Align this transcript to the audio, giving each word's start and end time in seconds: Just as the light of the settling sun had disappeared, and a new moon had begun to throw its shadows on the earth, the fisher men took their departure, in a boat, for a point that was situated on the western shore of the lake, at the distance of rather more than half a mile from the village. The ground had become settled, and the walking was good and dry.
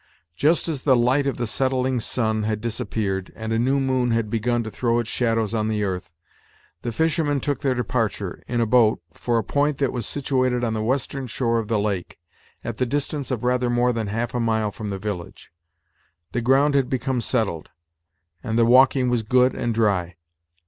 Just 0.35 0.67
as 0.67 0.81
the 0.81 0.95
light 0.95 1.27
of 1.27 1.37
the 1.37 1.45
settling 1.45 1.99
sun 1.99 2.41
had 2.41 2.59
disappeared, 2.59 3.31
and 3.35 3.53
a 3.53 3.59
new 3.59 3.79
moon 3.79 4.09
had 4.09 4.31
begun 4.31 4.63
to 4.63 4.71
throw 4.71 4.97
its 4.97 5.11
shadows 5.11 5.53
on 5.53 5.67
the 5.67 5.83
earth, 5.83 6.09
the 6.81 6.91
fisher 6.91 7.23
men 7.23 7.39
took 7.39 7.61
their 7.61 7.75
departure, 7.75 8.41
in 8.47 8.59
a 8.59 8.65
boat, 8.65 8.99
for 9.13 9.37
a 9.37 9.43
point 9.43 9.77
that 9.77 9.93
was 9.93 10.07
situated 10.07 10.63
on 10.63 10.73
the 10.73 10.81
western 10.81 11.27
shore 11.27 11.59
of 11.59 11.67
the 11.67 11.77
lake, 11.77 12.17
at 12.63 12.77
the 12.77 12.85
distance 12.87 13.29
of 13.29 13.43
rather 13.43 13.69
more 13.69 13.93
than 13.93 14.07
half 14.07 14.33
a 14.33 14.39
mile 14.39 14.71
from 14.71 14.89
the 14.89 14.97
village. 14.97 15.51
The 16.31 16.41
ground 16.41 16.73
had 16.73 16.89
become 16.89 17.21
settled, 17.21 17.69
and 18.43 18.57
the 18.57 18.65
walking 18.65 19.07
was 19.07 19.21
good 19.21 19.53
and 19.53 19.71
dry. 19.71 20.15